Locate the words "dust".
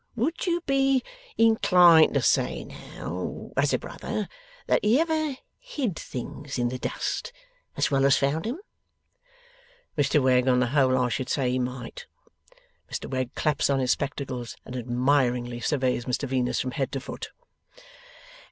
6.79-7.31